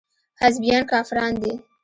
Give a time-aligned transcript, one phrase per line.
[0.41, 1.53] حزبيان کافران دي.